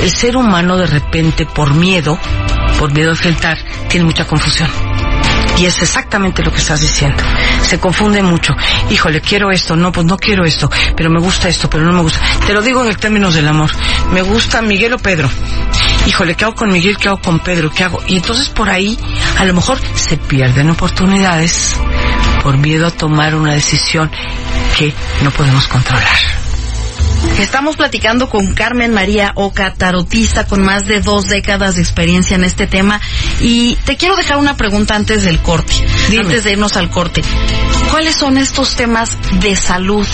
[0.00, 2.18] el ser humano de repente, por miedo,
[2.78, 3.56] por miedo a enfrentar,
[3.88, 4.87] tiene mucha confusión.
[5.58, 7.22] Y es exactamente lo que estás diciendo.
[7.62, 8.54] Se confunde mucho.
[8.90, 12.02] Híjole, quiero esto, no, pues no quiero esto, pero me gusta esto, pero no me
[12.02, 12.20] gusta.
[12.46, 13.70] Te lo digo en el términos del amor.
[14.12, 15.28] Me gusta Miguel o Pedro.
[16.06, 16.96] Híjole, ¿qué hago con Miguel?
[16.96, 17.70] ¿Qué hago con Pedro?
[17.70, 18.00] ¿Qué hago?
[18.06, 18.98] Y entonces por ahí,
[19.38, 21.76] a lo mejor se pierden oportunidades
[22.42, 24.10] por miedo a tomar una decisión
[24.76, 26.47] que no podemos controlar.
[27.38, 32.44] Estamos platicando con Carmen María Oca, tarotista con más de dos décadas de experiencia en
[32.44, 33.00] este tema.
[33.40, 35.72] Y te quiero dejar una pregunta antes del corte,
[36.18, 37.22] antes de irnos al corte.
[37.90, 40.06] ¿Cuáles son estos temas de salud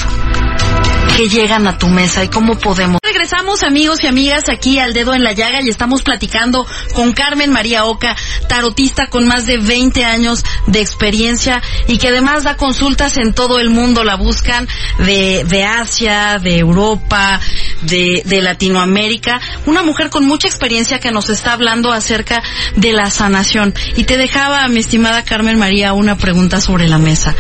[1.17, 2.99] que llegan a tu mesa y cómo podemos.
[3.25, 7.51] Regresamos amigos y amigas aquí al dedo en la llaga y estamos platicando con Carmen
[7.51, 8.15] María Oca,
[8.51, 13.61] tarotista con más de 20 años de experiencia y que además da consultas en todo
[13.61, 17.41] el mundo, la buscan de, de Asia, de Europa,
[17.81, 22.43] de, de Latinoamérica, una mujer con mucha experiencia que nos está hablando acerca
[22.77, 23.73] de la sanación.
[23.97, 27.35] Y te dejaba, mi estimada Carmen María, una pregunta sobre la mesa.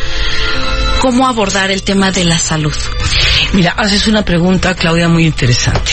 [1.02, 2.72] ¿Cómo abordar el tema de la salud?
[3.54, 5.92] Mira, haces una pregunta, Claudia, muy interesante.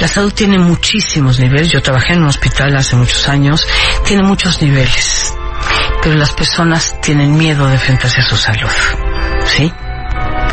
[0.00, 1.70] La salud tiene muchísimos niveles.
[1.70, 3.64] Yo trabajé en un hospital hace muchos años.
[4.04, 5.32] Tiene muchos niveles.
[6.02, 8.68] Pero las personas tienen miedo de enfrentarse a su salud.
[9.46, 9.72] ¿Sí?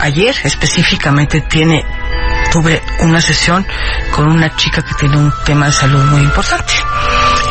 [0.01, 1.43] Ayer específicamente
[2.51, 3.65] tuve una sesión
[4.11, 6.73] con una chica que tiene un tema de salud muy importante.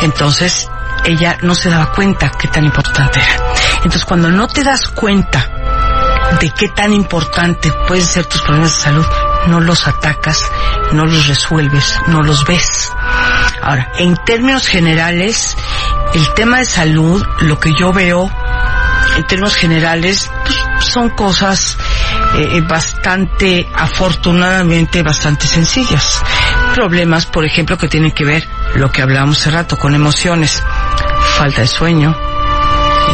[0.03, 0.69] Entonces,
[1.03, 3.43] ella no se daba cuenta qué tan importante era.
[3.77, 5.49] Entonces, cuando no te das cuenta
[6.39, 9.05] de qué tan importante pueden ser tus problemas de salud,
[9.47, 10.39] no los atacas,
[10.91, 12.91] no los resuelves, no los ves.
[13.61, 15.55] Ahora, en términos generales,
[16.13, 18.29] el tema de salud, lo que yo veo
[19.15, 20.57] en términos generales, pues,
[20.91, 21.77] son cosas
[22.35, 26.21] eh, bastante, afortunadamente, bastante sencillas.
[26.73, 30.63] Problemas, por ejemplo, que tienen que ver, lo que hablábamos hace rato, con emociones,
[31.37, 32.17] falta de sueño,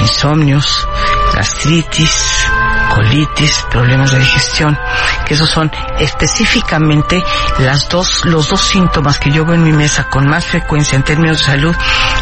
[0.01, 0.88] insomnios,
[1.33, 2.47] gastritis,
[2.93, 4.77] colitis, problemas de digestión,
[5.25, 7.23] que esos son específicamente
[7.59, 11.03] las dos, los dos síntomas que yo veo en mi mesa con más frecuencia en
[11.03, 11.75] términos de salud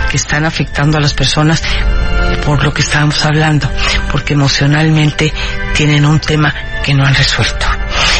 [0.09, 1.61] que están afectando a las personas
[2.45, 3.69] por lo que estábamos hablando,
[4.11, 5.33] porque emocionalmente
[5.73, 7.65] tienen un tema que no han resuelto.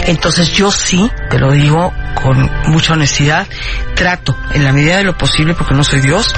[0.05, 3.47] Entonces yo sí, te lo digo con mucha honestidad,
[3.95, 6.33] trato en la medida de lo posible, porque no soy Dios,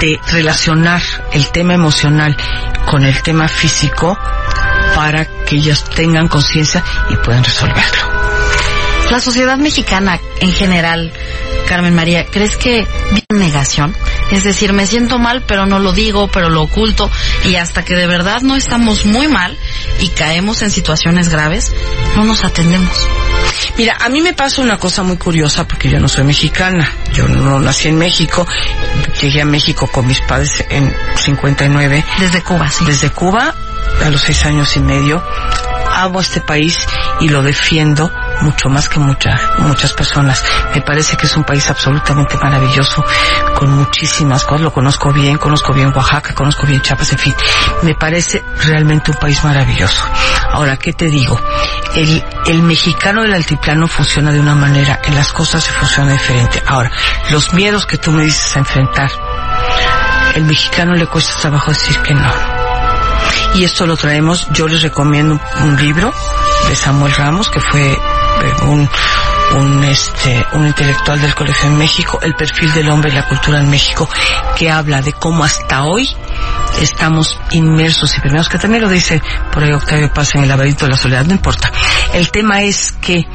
[0.00, 2.36] de relacionar el tema emocional
[2.86, 4.18] con el tema físico
[4.94, 8.16] para que ellas tengan conciencia y puedan resolverlo.
[9.10, 11.12] La sociedad mexicana en general,
[11.68, 12.86] Carmen María, ¿crees que
[13.32, 13.94] negación?
[14.32, 17.08] Es decir, me siento mal, pero no lo digo, pero lo oculto,
[17.44, 19.56] y hasta que de verdad no estamos muy mal
[20.00, 21.72] y caemos en situaciones graves,
[22.16, 22.96] no nos atendemos.
[23.76, 26.90] Mira, a mí me pasa una cosa muy curiosa porque yo no soy mexicana.
[27.12, 28.46] Yo no nací en México.
[29.20, 32.04] Llegué a México con mis padres en 59.
[32.18, 32.84] Desde Cuba, sí.
[32.84, 33.54] Desde Cuba,
[34.04, 35.22] a los seis años y medio.
[35.92, 36.86] Amo este país
[37.20, 40.42] y lo defiendo mucho más que muchas muchas personas.
[40.74, 43.04] Me parece que es un país absolutamente maravilloso,
[43.54, 44.62] con muchísimas cosas.
[44.62, 47.34] Lo conozco bien, conozco bien Oaxaca, conozco bien Chiapas, en fin.
[47.82, 50.04] Me parece realmente un país maravilloso.
[50.50, 51.40] Ahora, ¿qué te digo?
[51.96, 56.62] El, el mexicano del altiplano funciona de una manera, en las cosas se funciona diferente.
[56.66, 56.90] Ahora,
[57.30, 59.10] los miedos que tú me dices a enfrentar,
[60.34, 62.30] el mexicano le cuesta trabajo decir que no.
[63.54, 66.12] Y esto lo traemos, yo les recomiendo un libro
[66.68, 67.98] de Samuel Ramos, que fue
[68.62, 68.88] un,
[69.56, 73.60] un, este, un intelectual del Colegio en México, El perfil del hombre y la cultura
[73.60, 74.08] en México,
[74.56, 76.08] que habla de cómo hasta hoy
[76.80, 79.22] estamos inmersos y primeros, que también lo dice
[79.52, 81.70] por ahí Octavio Paz en el laberinto de la soledad, no importa.
[82.12, 83.26] El tema es que,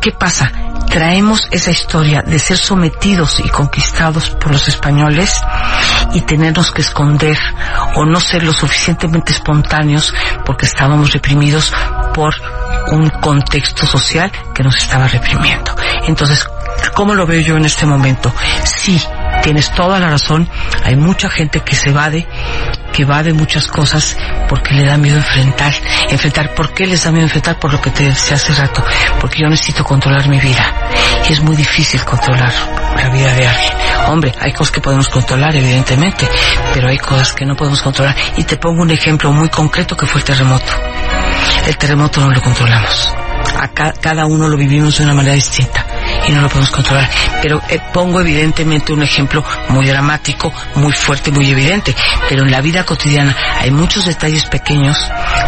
[0.00, 0.52] ¿qué pasa?
[0.88, 5.40] Traemos esa historia de ser sometidos y conquistados por los españoles
[6.12, 7.38] y tenernos que esconder
[7.96, 11.72] o no ser lo suficientemente espontáneos porque estábamos reprimidos
[12.12, 12.34] por
[12.88, 15.74] un contexto social que nos estaba reprimiendo.
[16.06, 16.46] Entonces,
[16.94, 18.32] ¿cómo lo veo yo en este momento?
[18.64, 19.00] Sí,
[19.42, 20.48] tienes toda la razón,
[20.84, 22.26] hay mucha gente que se evade,
[22.92, 24.16] que evade muchas cosas
[24.48, 25.74] porque le da miedo enfrentar.
[26.10, 27.58] Enfrentar, ¿por qué les da miedo enfrentar?
[27.58, 28.84] Por lo que te decía hace rato,
[29.20, 30.72] porque yo necesito controlar mi vida.
[31.28, 32.52] Y es muy difícil controlar
[32.96, 33.72] la vida de alguien.
[34.06, 36.28] Hombre, hay cosas que podemos controlar, evidentemente,
[36.72, 38.14] pero hay cosas que no podemos controlar.
[38.36, 40.72] Y te pongo un ejemplo muy concreto que fue el terremoto.
[41.66, 43.14] El terremoto no lo controlamos.
[43.58, 45.86] Acá cada uno lo vivimos de una manera distinta
[46.28, 47.08] y no lo podemos controlar.
[47.42, 51.94] Pero eh, pongo evidentemente un ejemplo muy dramático, muy fuerte, muy evidente.
[52.28, 54.98] Pero en la vida cotidiana hay muchos detalles pequeños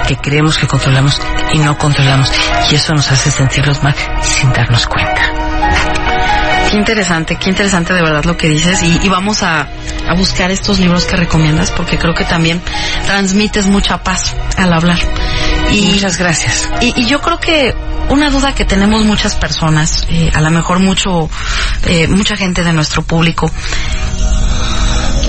[0.06, 1.20] que creemos que controlamos
[1.52, 2.32] y no controlamos.
[2.70, 5.35] Y eso nos hace sentirlos mal sin darnos cuenta.
[6.76, 10.50] Qué interesante, qué interesante de verdad lo que dices y, y vamos a, a, buscar
[10.50, 12.60] estos libros que recomiendas porque creo que también
[13.06, 14.98] transmites mucha paz al hablar.
[15.72, 16.68] Y, Muchas gracias.
[16.82, 17.74] Y, y yo creo que
[18.10, 21.30] una duda que tenemos muchas personas, eh, a lo mejor mucho,
[21.86, 23.50] eh, mucha gente de nuestro público,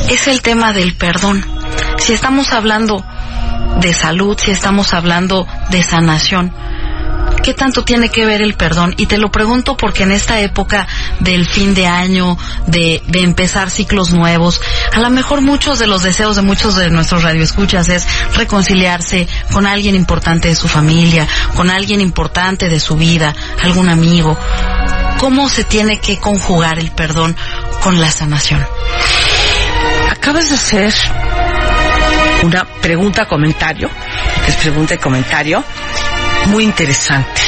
[0.10, 1.46] es el tema del perdón.
[1.98, 3.06] Si estamos hablando
[3.80, 6.54] de salud, si estamos hablando de sanación,
[7.48, 8.94] ¿qué tanto tiene que ver el perdón?
[8.98, 10.86] Y te lo pregunto porque en esta época
[11.22, 14.60] del fin de año, de, empezar ciclos nuevos,
[14.92, 18.06] a lo mejor muchos de los deseos de muchos de nuestros radioescuchas es
[18.36, 23.34] reconciliarse con alguien importante de su familia, con alguien importante de su vida,
[23.64, 24.38] algún amigo.
[25.18, 27.34] ¿Cómo se tiene que conjugar el perdón
[27.82, 28.68] con la sanación?
[30.12, 30.94] Acabas de hacer
[32.44, 33.90] una pregunta comentario,
[34.46, 35.64] es pregunta y comentario,
[36.48, 37.42] muy interesante.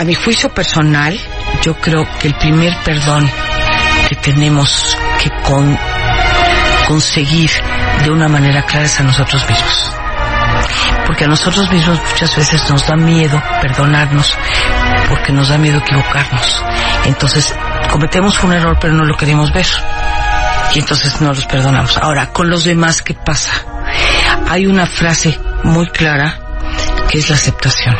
[0.00, 1.18] A mi juicio personal,
[1.62, 3.30] yo creo que el primer perdón
[4.08, 5.78] que tenemos que con,
[6.86, 7.50] conseguir
[8.02, 9.92] de una manera clara es a nosotros mismos.
[11.06, 14.34] Porque a nosotros mismos muchas veces nos da miedo perdonarnos,
[15.08, 16.64] porque nos da miedo equivocarnos.
[17.04, 17.54] Entonces,
[17.90, 19.66] cometemos un error pero no lo queremos ver.
[20.74, 21.96] Y entonces no los perdonamos.
[21.98, 23.52] Ahora, con los demás, ¿qué pasa?
[24.48, 26.47] Hay una frase muy clara
[27.08, 27.96] que es la aceptación.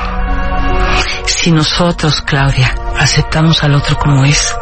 [1.27, 4.55] Si nosotros, Claudia, aceptamos al otro como es,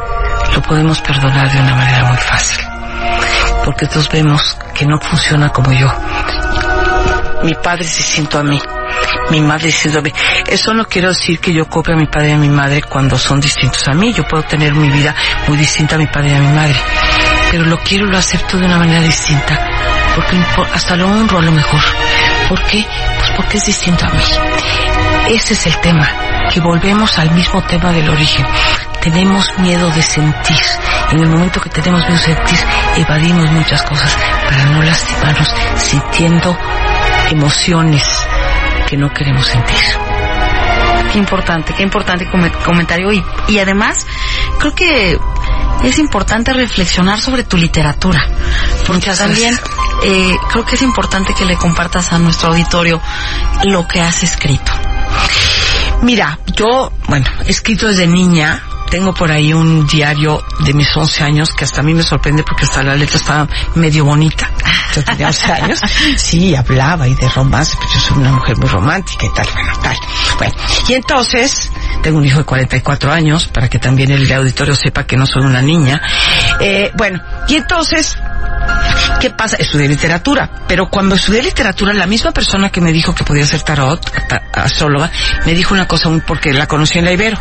[0.55, 2.65] lo podemos perdonar de una manera muy fácil.
[3.65, 5.89] Porque todos vemos que no funciona como yo.
[7.43, 8.61] Mi padre se siento a mí.
[9.31, 10.13] Mi madre siento a mí.
[10.47, 13.19] Eso no quiero decir que yo copie a mi padre y a mi madre cuando
[13.19, 14.13] son distintos a mí.
[14.13, 15.15] Yo puedo tener mi vida
[15.49, 16.77] muy distinta a mi padre y a mi madre.
[17.51, 19.77] Pero lo quiero, lo acepto de una manera distinta
[20.17, 20.37] porque
[20.73, 21.81] hasta lo honro a lo mejor.
[22.49, 22.85] ¿Por qué?
[23.37, 24.23] Porque es distinto a mí.
[25.29, 26.09] Ese es el tema,
[26.53, 28.47] que volvemos al mismo tema del origen.
[29.01, 30.61] Tenemos miedo de sentir.
[31.13, 32.59] En el momento que tenemos miedo de sentir,
[32.97, 34.17] evadimos muchas cosas
[34.49, 36.57] para no lastimarnos sintiendo
[37.31, 38.05] emociones
[38.89, 39.85] que no queremos sentir.
[41.13, 42.29] Qué importante, qué importante
[42.65, 43.13] comentario.
[43.13, 44.07] Y, y además,
[44.59, 45.19] creo que
[45.85, 48.27] es importante reflexionar sobre tu literatura.
[48.87, 49.59] Porque también
[50.03, 53.01] eh, creo que es importante que le compartas a nuestro auditorio
[53.65, 54.73] lo que has escrito.
[56.03, 61.25] Mira, yo, bueno, he escrito desde niña, tengo por ahí un diario de mis 11
[61.25, 64.51] años que hasta a mí me sorprende porque hasta la letra estaba medio bonita.
[64.95, 65.81] Yo tenía 11 años.
[66.17, 69.73] Sí, hablaba y de romance, pero yo soy una mujer muy romántica y tal, bueno,
[69.83, 69.97] tal.
[70.39, 70.55] Bueno,
[70.89, 71.71] y entonces,
[72.03, 75.43] tengo un hijo de 44 años, para que también el auditorio sepa que no soy
[75.43, 76.01] una niña.
[76.61, 78.17] Eh, bueno, y entonces,
[79.21, 79.57] ¿Qué pasa?
[79.57, 83.63] Estudié literatura, pero cuando estudié literatura, la misma persona que me dijo que podía ser
[83.63, 84.01] tarot,
[84.53, 85.11] astróloga,
[85.45, 87.39] me dijo una cosa, porque la conocí en la Ibero.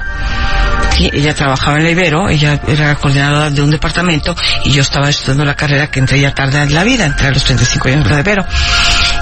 [0.97, 5.43] Ella trabajaba en la Ibero, ella era coordinadora de un departamento y yo estaba estudiando
[5.43, 8.13] la carrera que entré ya tarde en la vida, entré a los 35 años en
[8.13, 8.45] la Ibero.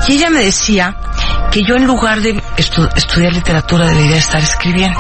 [0.08, 0.96] Y ella me decía
[1.52, 5.00] que yo en lugar de estudiar literatura debería estar escribiendo.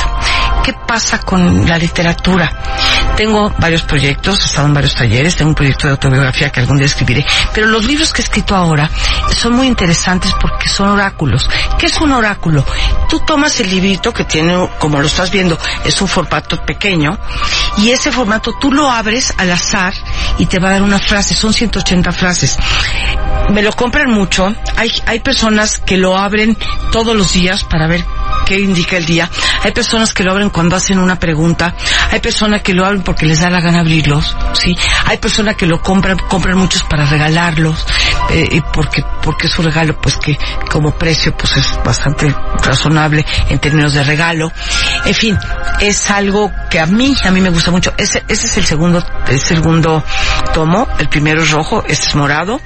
[0.63, 2.52] ¿Qué pasa con la literatura?
[3.15, 6.78] Tengo varios proyectos, he estado en varios talleres, tengo un proyecto de autobiografía que algún
[6.78, 8.89] día escribiré, pero los libros que he escrito ahora
[9.32, 11.47] son muy interesantes porque son oráculos.
[11.78, 12.65] ¿Qué es un oráculo?
[13.10, 17.17] Tú tomas el librito que tiene, como lo estás viendo, es un formato pequeño
[17.78, 19.93] y ese formato tú lo abres al azar
[20.39, 22.58] y te va a dar una frase, son 180 frases.
[23.49, 26.58] Me lo compran mucho, hay, hay personas que lo abren
[26.91, 28.04] todos los días para ver
[28.46, 29.30] qué indica el día.
[29.64, 31.76] Hay personas que lo abren cuando hacen una pregunta.
[32.12, 34.76] Hay personas que lo abren porque les da la gana abrirlos, ¿sí?
[35.06, 37.86] Hay personas que lo compran, compran muchos para regalarlos,
[38.30, 40.38] eh, porque, porque es un regalo, pues que
[40.70, 42.34] como precio, pues es bastante
[42.64, 44.52] razonable en términos de regalo.
[45.06, 45.38] En fin,
[45.80, 47.94] es algo que a mí, a mí me gusta mucho.
[47.98, 50.04] Ese, ese es el segundo, el segundo
[50.54, 50.88] tomo.
[50.98, 52.60] El primero es rojo, este es morado.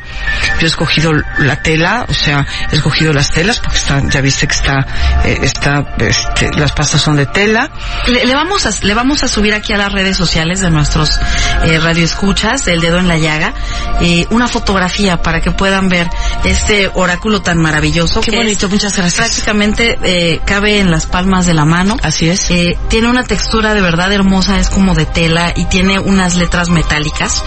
[0.59, 4.47] Yo he escogido la tela, o sea, he escogido las telas porque está, ya viste
[4.47, 4.85] que está,
[5.25, 7.69] eh, está, este, las pastas son de tela.
[8.07, 11.19] Le, vamos a, le vamos a subir aquí a las redes sociales de nuestros
[11.63, 13.53] eh, radioescuchas, el dedo en la llaga,
[14.01, 16.09] eh, una fotografía para que puedan ver
[16.43, 18.21] este oráculo tan maravilloso.
[18.21, 19.15] Qué bonito, muchas gracias.
[19.15, 21.97] Prácticamente eh, cabe en las palmas de la mano.
[22.03, 22.49] Así es.
[22.51, 26.69] Eh, tiene una textura de verdad hermosa, es como de tela y tiene unas letras
[26.69, 27.43] metálicas.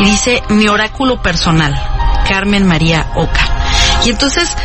[0.00, 1.74] Y dice mi oráculo personal,
[2.28, 3.59] Carmen María Oca.
[4.04, 4.56] Y entonces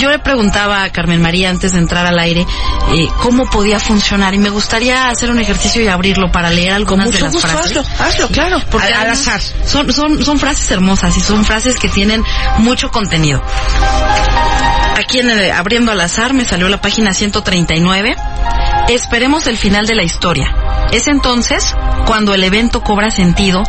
[0.00, 2.46] yo le preguntaba a Carmen María antes de entrar al aire
[2.94, 7.10] eh, cómo podía funcionar y me gustaría hacer un ejercicio y abrirlo para leer algunas
[7.10, 7.76] de las frases.
[7.76, 9.40] Hazlo, hazlo, claro, porque al, azar.
[9.40, 12.22] Son, son, son frases hermosas y son frases que tienen
[12.58, 13.42] mucho contenido.
[14.96, 18.14] Aquí en el, abriendo al azar me salió la página 139.
[18.88, 20.54] Esperemos el final de la historia.
[20.92, 21.74] Es entonces
[22.06, 23.62] cuando el evento cobra sentido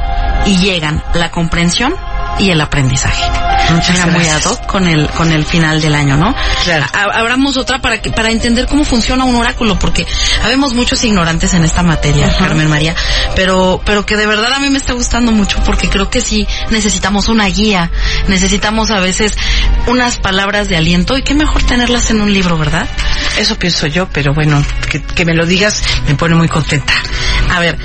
[0.46, 1.96] y llegan la comprensión
[2.40, 3.24] y el aprendizaje.
[3.72, 6.36] Muchas Era muy ad hoc con el con el final del año, ¿no?
[6.64, 6.86] Claro.
[6.94, 10.06] Abramos otra para que para entender cómo funciona un oráculo, porque
[10.44, 12.96] habemos muchos ignorantes en esta materia, Carmen María,
[13.36, 16.48] pero pero que de verdad a mí me está gustando mucho porque creo que sí
[16.70, 17.92] necesitamos una guía,
[18.28, 19.34] necesitamos a veces
[19.88, 22.88] unas palabras de aliento y qué mejor tenerlas en un libro, ¿verdad?
[23.38, 26.94] Eso pienso yo, pero bueno, que, que me lo digas me pone muy contenta.
[27.50, 27.78] A ver,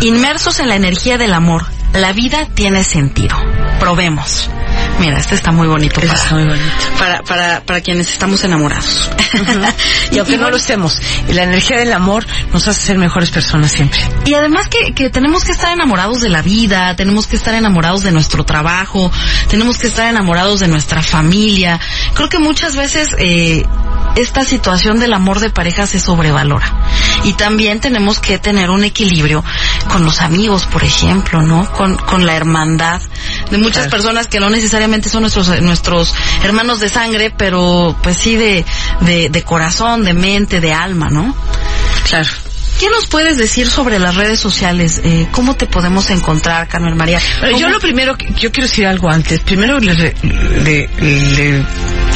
[0.00, 3.36] inmersos en la energía del amor, la vida tiene sentido.
[3.78, 4.50] Probemos.
[4.98, 6.00] Mira, este está muy bonito.
[6.00, 6.64] Eso para, está muy bonito.
[6.98, 9.10] Para, para, para quienes estamos enamorados.
[10.12, 14.00] Y aunque no lo estemos, la energía del amor nos hace ser mejores personas siempre.
[14.26, 18.02] Y además que, que tenemos que estar enamorados de la vida, tenemos que estar enamorados
[18.02, 19.10] de nuestro trabajo,
[19.48, 21.80] tenemos que estar enamorados de nuestra familia.
[22.14, 23.64] Creo que muchas veces eh,
[24.16, 26.72] esta situación del amor de pareja se sobrevalora.
[27.24, 29.44] Y también tenemos que tener un equilibrio
[29.88, 31.70] con los amigos, por ejemplo, ¿no?
[31.72, 33.00] Con, con la hermandad
[33.50, 38.36] de muchas personas que no necesariamente son nuestros, nuestros hermanos de sangre, pero pues sí
[38.36, 38.64] de,
[39.00, 41.34] de, de corazón, de mente, de alma, ¿no?
[42.08, 42.28] Claro.
[42.84, 45.00] ¿Qué nos puedes decir sobre las redes sociales?
[45.02, 47.18] Eh, ¿Cómo te podemos encontrar, Carmen María?
[47.40, 49.40] Pero yo ¿Cómo- lo primero, yo quiero decir algo antes.
[49.40, 51.64] Primero le, le- le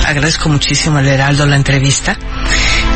[0.05, 2.19] agradezco muchísimo al Heraldo la entrevista,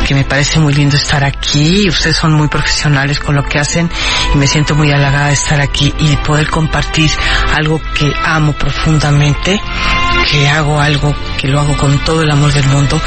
[0.07, 1.89] que me parece muy lindo estar aquí.
[1.89, 3.89] Ustedes son muy profesionales con lo que hacen
[4.35, 7.09] y me siento muy halagada de estar aquí y poder compartir
[7.55, 9.59] algo que amo profundamente,
[10.31, 13.01] que hago algo que lo hago con todo el amor del mundo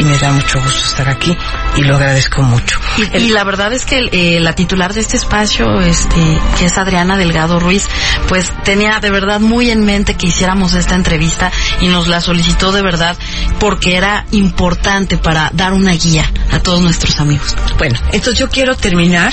[0.00, 1.36] y me da mucho gusto estar aquí
[1.76, 2.80] y lo agradezco mucho.
[2.96, 6.20] Y, y la verdad es que eh, la titular de este espacio, este,
[6.58, 7.86] que es Adriana Delgado Ruiz,
[8.26, 12.72] pues tenía de verdad muy en mente que hiciéramos esta entrevista y nos la solicitó
[12.72, 13.16] de verdad
[13.58, 17.54] porque era importante para dar una guía a todos nuestros amigos.
[17.78, 19.32] Bueno, entonces yo quiero terminar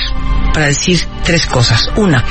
[0.54, 1.90] para decir tres cosas.
[1.96, 2.24] Una,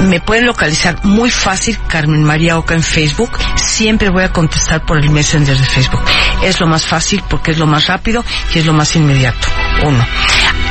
[0.00, 3.30] me pueden localizar muy fácil Carmen María Oca en Facebook.
[3.56, 6.02] Siempre voy a contestar por el Messenger de Facebook.
[6.42, 8.24] Es lo más fácil porque es lo más rápido
[8.54, 9.48] y es lo más inmediato.
[9.84, 10.06] Uno.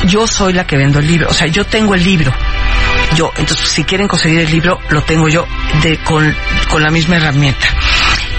[0.05, 1.30] Yo soy la que vendo el libro.
[1.30, 2.32] O sea, yo tengo el libro.
[3.15, 5.45] Yo, entonces, si quieren conseguir el libro, lo tengo yo
[5.82, 6.36] de, con,
[6.70, 7.67] con la misma herramienta.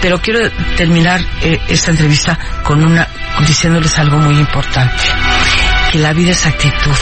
[0.00, 3.06] Pero quiero terminar eh, esta entrevista con una,
[3.46, 5.02] diciéndoles algo muy importante.
[5.92, 6.96] Que la vida es actitud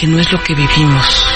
[0.00, 1.26] que no es lo que vivimos,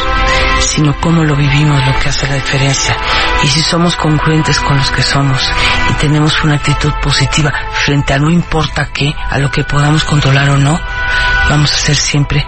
[0.60, 2.96] sino cómo lo vivimos lo que hace la diferencia.
[3.42, 5.46] Y si somos congruentes con los que somos
[5.90, 10.48] y tenemos una actitud positiva frente a no importa qué, a lo que podamos controlar
[10.48, 10.80] o no,
[11.50, 12.42] vamos a ser siempre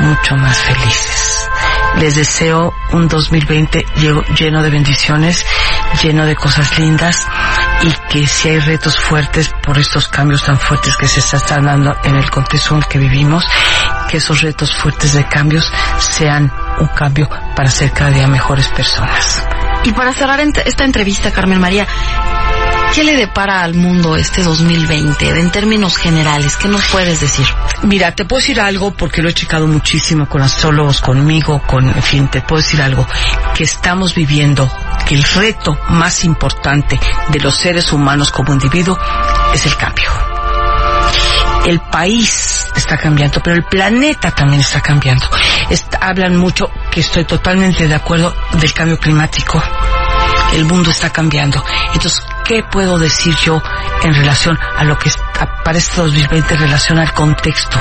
[0.00, 1.48] mucho más felices.
[2.00, 3.86] Les deseo un 2020
[4.36, 5.46] lleno de bendiciones,
[6.02, 7.28] lleno de cosas lindas
[7.82, 11.96] y que si hay retos fuertes por estos cambios tan fuertes que se están dando
[12.04, 13.44] en el contexto en el que vivimos,
[14.08, 19.46] que esos retos fuertes de cambios sean un cambio para ser cada día mejores personas.
[19.84, 21.86] Y para cerrar esta entrevista, Carmen María,
[22.94, 26.56] ¿Qué le depara al mundo este 2020 en términos generales?
[26.56, 27.46] ¿Qué nos puedes decir?
[27.82, 32.02] Mira, te puedo decir algo porque lo he checado muchísimo con astrólogos, conmigo, con, en
[32.02, 33.06] fin, te puedo decir algo
[33.54, 34.68] que estamos viviendo,
[35.06, 38.98] que el reto más importante de los seres humanos como individuo
[39.54, 40.10] es el cambio.
[41.66, 45.28] El país está cambiando, pero el planeta también está cambiando.
[46.00, 49.62] hablan mucho, que estoy totalmente de acuerdo, del cambio climático.
[50.54, 51.62] El mundo está cambiando.
[51.94, 53.62] Entonces, ¿qué puedo decir yo
[54.02, 55.08] en relación a lo que
[55.64, 57.78] para este 2020 en relación al contexto?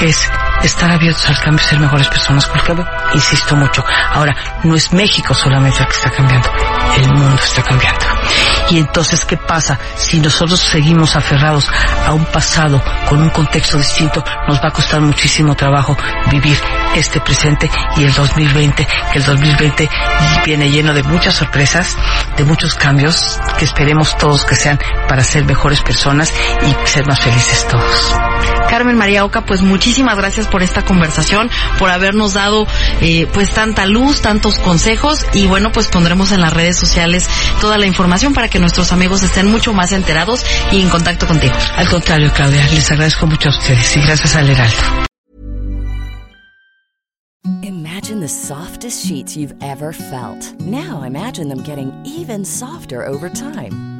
[0.00, 0.26] Es
[0.62, 2.46] estar abiertos al cambio y ser mejores personas.
[2.46, 2.74] Porque,
[3.12, 4.34] insisto mucho, ahora
[4.64, 6.50] no es México solamente el que está cambiando,
[6.96, 8.06] el mundo está cambiando.
[8.70, 9.78] Y entonces, ¿qué pasa?
[9.96, 11.68] Si nosotros seguimos aferrados
[12.06, 15.96] a un pasado con un contexto distinto, nos va a costar muchísimo trabajo
[16.30, 16.56] vivir
[16.94, 19.88] este presente y el 2020, que el 2020
[20.44, 21.96] viene lleno de muchas sorpresas,
[22.36, 27.20] de muchos cambios, que esperemos todos que sean para ser mejores personas y ser más
[27.20, 28.14] felices todos.
[28.70, 31.50] Carmen María Oca, pues muchísimas gracias por esta conversación,
[31.80, 32.68] por habernos dado
[33.00, 37.28] eh, pues tanta luz, tantos consejos y bueno, pues pondremos en las redes sociales
[37.60, 41.54] toda la información para que nuestros amigos estén mucho más enterados y en contacto contigo.
[41.76, 44.76] Al contrario, Claudia, les agradezco mucho a ustedes y gracias al Heraldo.
[47.62, 50.54] Imagine the softest sheets you've ever felt.
[50.60, 53.99] Now imagine them getting even softer over time.